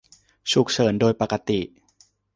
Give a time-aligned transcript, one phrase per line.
[0.51, 1.59] ฉุกเฉินโดยปกติ